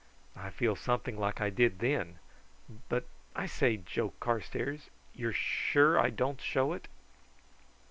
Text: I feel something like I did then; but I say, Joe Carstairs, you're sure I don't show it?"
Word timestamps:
I 0.35 0.49
feel 0.49 0.75
something 0.75 1.15
like 1.15 1.41
I 1.41 1.51
did 1.51 1.77
then; 1.77 2.17
but 2.89 3.05
I 3.35 3.45
say, 3.45 3.77
Joe 3.77 4.13
Carstairs, 4.19 4.89
you're 5.13 5.31
sure 5.31 5.99
I 5.99 6.09
don't 6.09 6.41
show 6.41 6.73
it?" 6.73 6.87